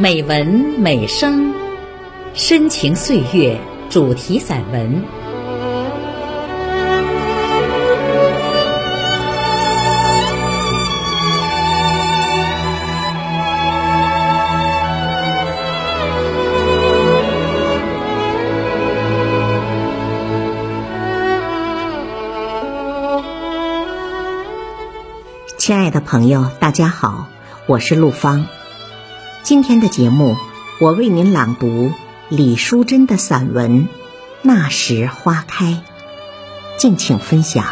[0.00, 0.46] 美文
[0.78, 1.52] 美声，
[2.32, 3.60] 深情岁月
[3.90, 5.04] 主题散文。
[25.58, 27.26] 亲爱的朋友，大家好，
[27.66, 28.46] 我是陆芳。
[29.42, 30.36] 今天的节目，
[30.80, 31.92] 我为您朗读
[32.28, 33.84] 李淑珍的散文
[34.42, 35.66] 《那时花开》，
[36.78, 37.64] 敬请分享。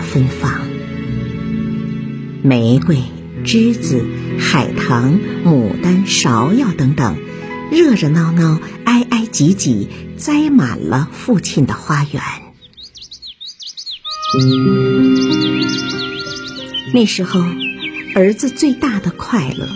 [0.00, 0.52] 芬芳，
[2.42, 2.98] 玫瑰、
[3.44, 4.04] 栀子、
[4.38, 7.16] 海棠、牡丹、芍药等等，
[7.70, 12.22] 热热闹闹、挨挨挤挤，栽满了父亲的花园。
[16.92, 17.40] 那时候，
[18.14, 19.68] 儿子最大的快乐，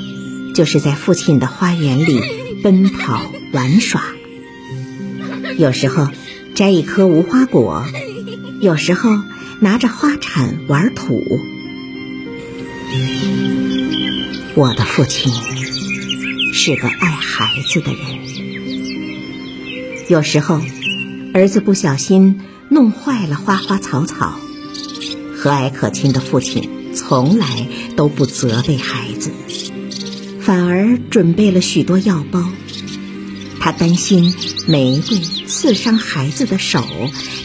[0.54, 2.20] 就是在父亲的花园里
[2.62, 4.02] 奔跑玩耍。
[5.58, 6.08] 有时候
[6.54, 7.84] 摘一颗无花果，
[8.60, 9.10] 有时候
[9.62, 11.22] 拿着花铲玩土。
[14.56, 15.32] 我的父亲
[16.52, 18.02] 是个爱孩子的人。
[20.08, 20.60] 有时候
[21.32, 24.36] 儿子不小心弄坏了花花草草，
[25.36, 27.46] 和蔼可亲的父亲从来
[27.96, 29.30] 都不责备孩子，
[30.40, 32.44] 反而准备了许多药包。
[33.60, 34.34] 他担心
[34.66, 36.84] 玫瑰刺伤孩子的手，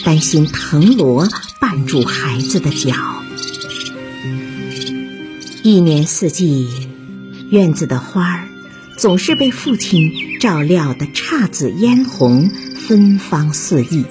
[0.03, 1.29] 担心藤萝
[1.77, 2.95] 绊住孩子的脚。
[5.61, 6.67] 一年四季，
[7.51, 8.47] 院子的花儿
[8.97, 14.05] 总是被父亲照料得姹紫嫣红，芬芳四溢。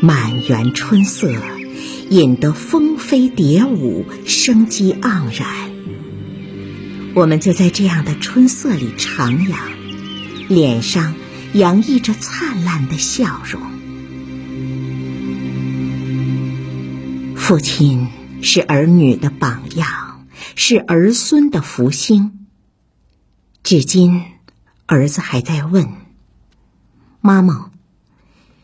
[0.00, 1.32] 满园春色，
[2.08, 5.70] 引得蜂飞蝶舞，生机盎然。
[7.14, 9.54] 我们就在这样的春色里徜徉。
[10.48, 11.14] 脸上
[11.52, 13.69] 洋溢着灿烂的笑容。
[17.50, 18.06] 父亲
[18.42, 20.24] 是儿女的榜样，
[20.54, 22.46] 是儿孙的福星。
[23.64, 24.22] 至今，
[24.86, 25.88] 儿子还在问
[27.20, 27.72] ：“妈妈，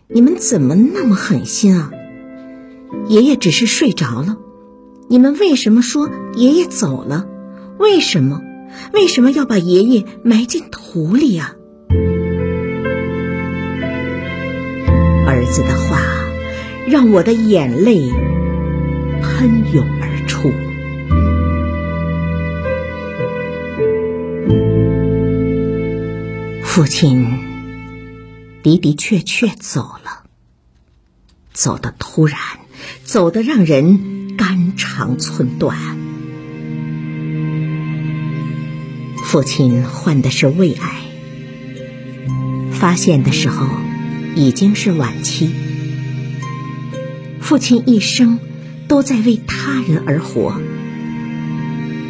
[0.06, 1.91] 你们怎么那么狠心啊？
[3.08, 4.36] 爷爷只是睡着了，
[5.08, 7.26] 你们为什么说爷爷走了？
[7.80, 8.41] 为什么？
[8.92, 11.56] 为什么要把爷爷埋进土里啊？”
[15.26, 16.00] 儿子的话
[16.86, 18.08] 让我的眼泪
[19.26, 20.50] 喷涌而出。
[26.62, 27.26] 父亲
[28.62, 30.22] 的的确确走了，
[31.53, 32.38] 走得突然，
[33.04, 35.76] 走得让人肝肠寸断。
[39.25, 40.91] 父亲患的是胃癌，
[42.70, 43.66] 发现的时候。
[44.38, 45.50] 已经是晚期。
[47.41, 48.38] 父亲一生
[48.88, 50.60] 都在为他人而活，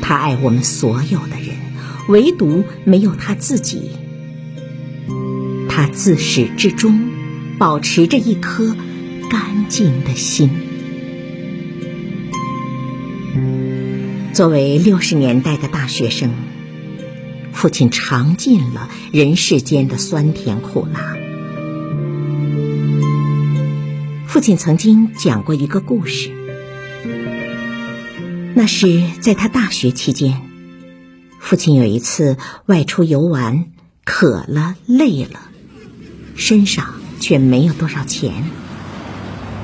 [0.03, 1.56] 他爱我们所有的人，
[2.09, 3.91] 唯独没有他自己。
[5.69, 7.10] 他自始至终
[7.59, 8.76] 保持着一颗
[9.31, 10.50] 干净的心。
[14.32, 16.31] 作为六十年代的大学生，
[17.53, 21.16] 父亲尝尽了人世间的酸甜苦辣。
[24.26, 26.31] 父亲曾经讲过一个故事，
[28.55, 30.41] 那是在他大学期间，
[31.38, 33.67] 父亲有一次外出游玩，
[34.05, 35.41] 渴了累了，
[36.37, 38.32] 身上却没有多少钱。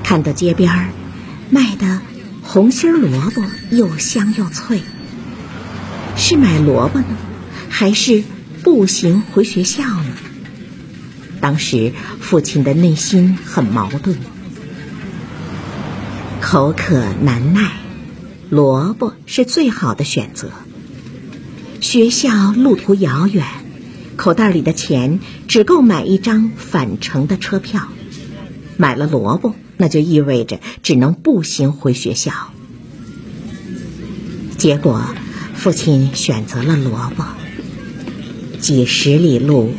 [0.03, 0.91] 看到街边
[1.51, 2.01] 卖的
[2.43, 4.81] 红心萝卜又香又脆，
[6.17, 7.17] 是买萝卜呢，
[7.71, 8.23] 还是
[8.63, 10.15] 步行回学校呢？
[11.41, 14.19] 当时父亲的内心很矛盾。
[16.53, 17.81] 口渴难耐，
[18.51, 20.51] 萝卜是最好的选择。
[21.81, 23.47] 学校路途遥远，
[24.17, 27.89] 口袋里的钱只够买一张返程的车票。
[28.77, 32.33] 买了萝卜，那就意味着只能步行回学校。
[34.59, 35.07] 结果，
[35.55, 37.25] 父亲选择了萝卜。
[38.61, 39.73] 几十里路，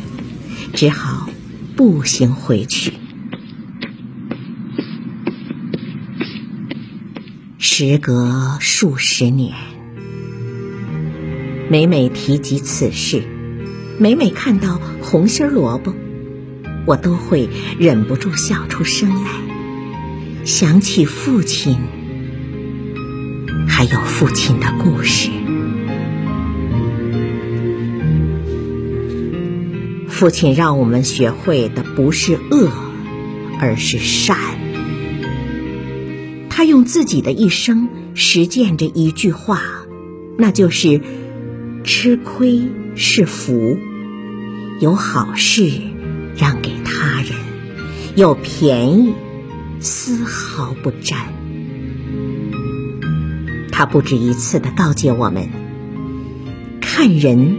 [0.72, 1.28] 只好
[1.76, 2.94] 步行回去。
[7.76, 9.52] 时隔数十年，
[11.68, 13.24] 每每提及此事，
[13.98, 15.92] 每每看到红心萝卜，
[16.86, 17.48] 我都会
[17.80, 19.32] 忍不住笑出声来，
[20.44, 21.76] 想起父亲，
[23.66, 25.30] 还有父亲的故事。
[30.08, 32.70] 父亲让我们学会的不是恶，
[33.58, 34.53] 而是善。
[36.64, 39.60] 他用自己的一生实践着一句话，
[40.38, 41.02] 那就是
[41.84, 42.62] “吃亏
[42.94, 43.76] 是福”，
[44.80, 45.70] 有好事
[46.38, 47.32] 让给他人，
[48.16, 49.12] 有便宜
[49.78, 51.34] 丝毫不占。
[53.70, 55.50] 他不止一次的告诫我们：
[56.80, 57.58] 看人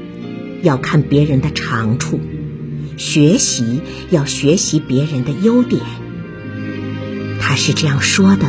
[0.64, 2.20] 要看别人的长处。
[2.98, 5.84] 学习要学习别人的优点，
[7.40, 8.48] 他是这样说的，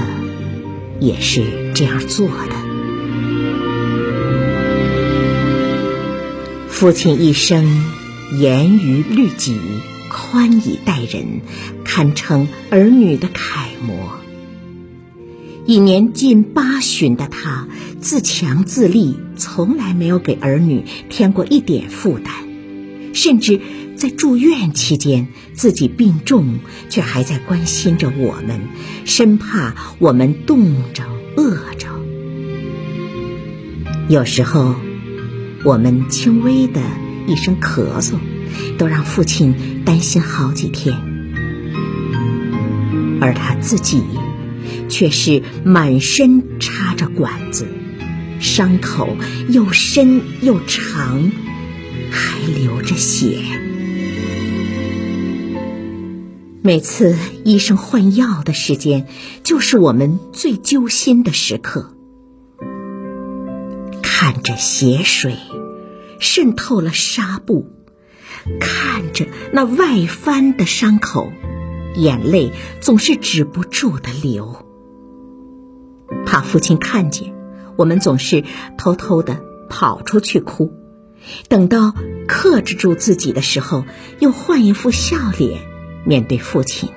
[1.00, 2.56] 也是这样做的。
[6.68, 7.84] 父亲一生
[8.38, 9.58] 严于律己，
[10.10, 11.40] 宽以待人，
[11.84, 14.18] 堪称儿女的楷模。
[15.64, 17.66] 已年近八旬的他，
[18.00, 22.32] 自强自立，从来没有给儿女添过一点负担，
[23.14, 23.60] 甚至。
[23.96, 26.58] 在住院期间，自己病重，
[26.90, 28.60] 却还在关心着我们，
[29.06, 31.04] 生怕我们冻着、
[31.36, 31.88] 饿着。
[34.08, 34.74] 有时候，
[35.64, 36.82] 我们轻微的
[37.26, 38.16] 一声咳嗽，
[38.76, 40.94] 都让父亲担心好几天，
[43.20, 44.02] 而他自己
[44.90, 47.66] 却是满身插着管子，
[48.40, 49.16] 伤口
[49.48, 51.32] 又深又长，
[52.10, 53.38] 还流着血。
[56.66, 57.14] 每次
[57.44, 59.06] 医生换药的时间，
[59.44, 61.94] 就是我们最揪心的时刻。
[64.02, 65.36] 看着血水
[66.18, 67.70] 渗透了纱布，
[68.58, 71.30] 看着那外翻的伤口，
[71.94, 74.66] 眼泪总是止不住的流。
[76.26, 77.32] 怕父亲看见，
[77.76, 78.42] 我们总是
[78.76, 80.72] 偷偷的跑出去哭。
[81.48, 81.94] 等到
[82.26, 83.84] 克制住自己的时候，
[84.18, 85.75] 又换一副笑脸。
[86.06, 86.90] 面对父亲，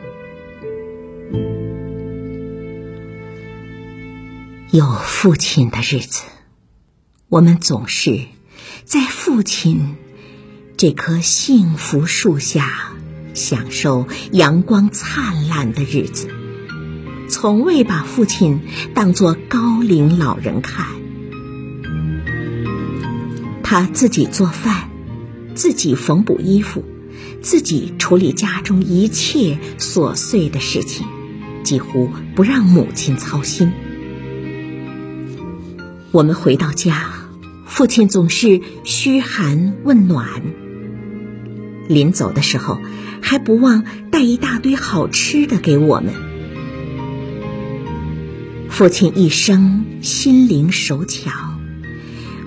[4.70, 6.26] 有父亲的日子，
[7.28, 8.28] 我们总是
[8.84, 9.96] 在父亲
[10.78, 12.92] 这棵幸福树下
[13.34, 16.30] 享受阳光灿烂的日子，
[17.32, 18.62] 从未把父亲
[18.94, 20.86] 当作高龄老人看。
[23.64, 24.92] 他自己做饭，
[25.56, 26.84] 自己缝补衣服。
[27.42, 31.06] 自己处理家中一切琐碎的事情，
[31.64, 33.72] 几乎不让母亲操心。
[36.12, 37.12] 我们回到家，
[37.66, 40.42] 父亲总是嘘寒问暖，
[41.88, 42.80] 临走的时候
[43.22, 46.14] 还不忘带一大堆好吃的给我们。
[48.70, 51.32] 父亲一生心灵手巧，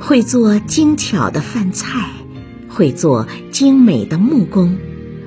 [0.01, 2.09] 会做精巧的饭菜。
[2.75, 4.79] 会做精美的木工，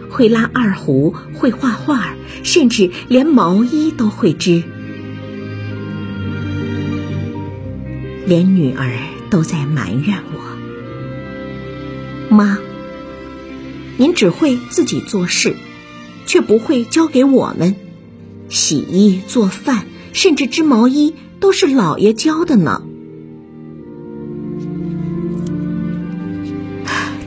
[0.09, 4.63] 会拉二胡，会画画，甚至连毛衣都会织。
[8.25, 8.91] 连女儿
[9.29, 10.39] 都在埋怨我
[12.35, 12.57] ：“妈，
[13.97, 15.55] 您只会自己做事，
[16.25, 17.75] 却不会教给我们
[18.49, 22.81] 洗衣、做饭，甚至织毛衣，都是姥爷教的呢。”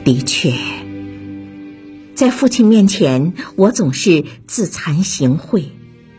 [0.09, 0.55] 的确，
[2.15, 5.65] 在父亲面前，我总是自惭形秽，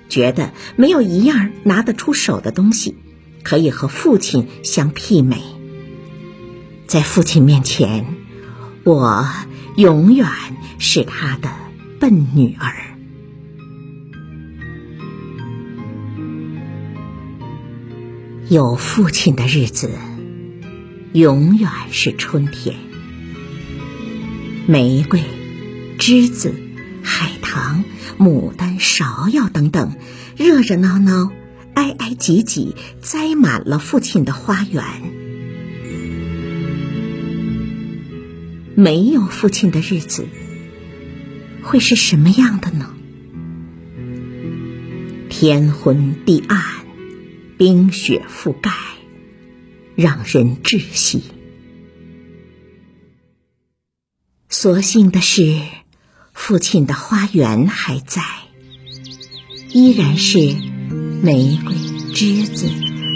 [0.09, 2.94] 觉得没有一样拿得出手的东西
[3.42, 5.42] 可以和父亲相媲美。
[6.87, 8.14] 在父亲面前，
[8.85, 9.26] 我
[9.76, 10.28] 永远
[10.78, 11.50] 是他的
[11.99, 12.73] 笨女儿。
[18.49, 19.90] 有父亲的日子，
[21.12, 22.76] 永远是春天。
[24.67, 25.21] 玫瑰、
[25.99, 26.55] 栀子、
[27.02, 27.85] 海棠、
[28.19, 29.97] 牡丹、芍药等等，
[30.37, 31.33] 热热闹闹、
[31.75, 34.85] 挨挨挤挤，栽满了父亲的花园。
[38.76, 40.26] 没有父亲的日子，
[41.62, 42.95] 会是什么样的呢？
[45.29, 46.62] 天昏地暗，
[47.59, 48.71] 冰雪覆盖，
[49.97, 51.25] 让人窒息。
[54.52, 55.61] 所幸的是，
[56.35, 58.21] 父亲的花园还在，
[59.73, 60.38] 依然是
[61.23, 61.73] 玫瑰、
[62.12, 62.69] 栀子、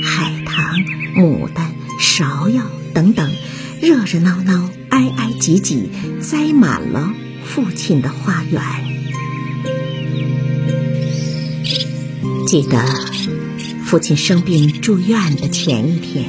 [0.05, 0.79] 海棠、
[1.17, 2.63] 牡丹、芍药
[2.95, 3.33] 等等，
[3.83, 7.13] 热热闹闹、挨挨挤挤，栽满了
[7.45, 8.63] 父亲的花园。
[12.47, 12.81] 记得
[13.85, 16.27] 父亲生病住院的前一天，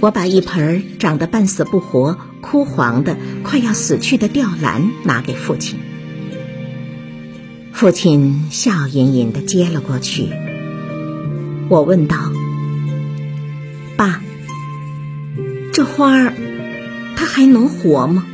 [0.00, 3.16] 我把一盆长得半死不活、枯黄的、
[3.52, 5.78] 快要死去的吊兰拿给父亲。
[7.70, 10.30] 父亲笑吟吟的接了过去。
[11.68, 12.32] 我问道
[13.94, 14.22] ：“爸，
[15.70, 16.32] 这花儿
[17.14, 18.24] 它还能活吗？”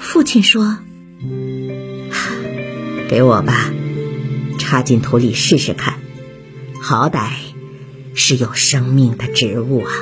[0.00, 0.78] 父亲说
[3.10, 3.74] ：“给我吧，
[4.58, 5.98] 插进土里试试看，
[6.80, 7.28] 好歹
[8.14, 9.92] 是有生命的植物啊。”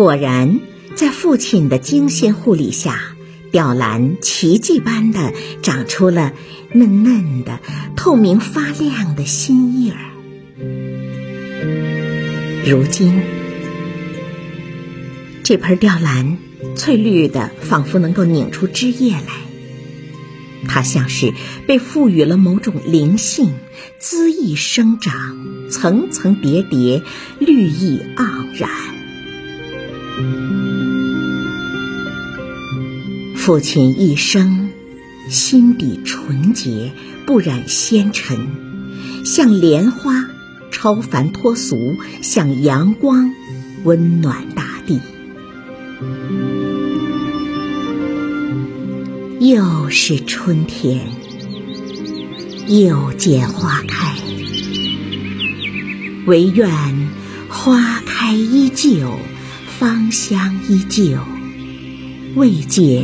[0.00, 0.60] 果然，
[0.94, 3.02] 在父亲的精心护理下。
[3.52, 6.32] 吊兰奇迹般的长出了
[6.72, 7.60] 嫩嫩的、
[7.96, 9.98] 透明发亮的新叶儿。
[12.64, 13.20] 如今，
[15.42, 16.38] 这盆吊兰
[16.76, 19.34] 翠绿的，仿佛能够拧出枝叶来。
[20.66, 21.34] 它像是
[21.66, 23.52] 被赋予了某种灵性，
[24.00, 27.02] 恣意生长，层层叠叠，
[27.38, 28.70] 绿意盎然。
[33.34, 34.70] 父亲一生
[35.28, 36.92] 心底纯洁，
[37.26, 38.48] 不染纤尘，
[39.24, 40.26] 像莲花
[40.70, 43.32] 超凡脱俗，像阳光
[43.82, 45.00] 温暖大地。
[49.40, 51.08] 又是春天，
[52.68, 54.16] 又见花开，
[56.26, 56.70] 唯愿
[57.48, 59.18] 花开依旧，
[59.80, 61.18] 芳香依旧，
[62.36, 63.02] 未解。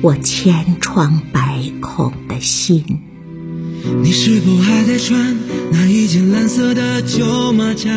[0.00, 2.84] 我千疮百孔的心。
[4.04, 5.36] 你是否还在穿
[5.72, 7.90] 那一件蓝色的旧马甲？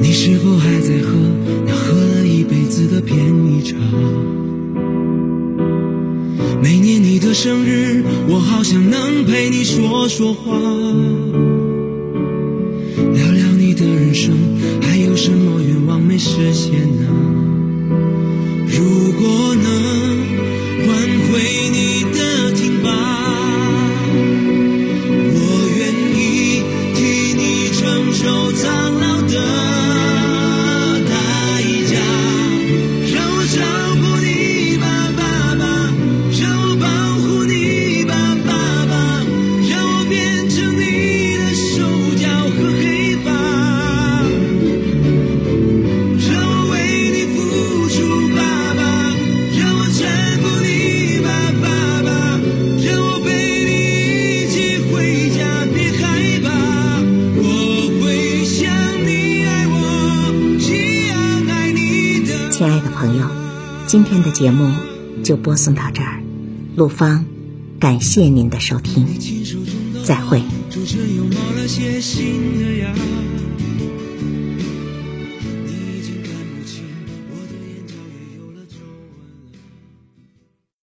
[0.00, 1.14] 你是否还在喝
[1.64, 3.76] 那喝了一辈子的便宜茶？
[6.60, 10.58] 每年你的生日，我好想能陪你说说话，
[13.82, 14.36] 的人生，
[14.80, 17.41] 还有什么愿望没实现呢？
[63.92, 64.72] 今天的节目
[65.22, 66.22] 就播送到这儿，
[66.76, 67.26] 陆芳，
[67.78, 69.06] 感谢您的收听，
[70.02, 70.40] 再会。